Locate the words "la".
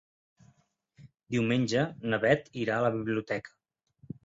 2.89-2.93